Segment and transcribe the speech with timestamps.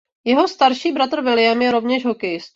[0.25, 2.49] Jeho starší bratr William je rovněž hokejistou.